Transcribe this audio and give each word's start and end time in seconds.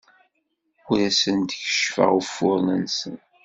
Ur 0.89 0.97
asen-d-keccfeɣ 1.09 2.11
ufuren-nsen. 2.19 3.15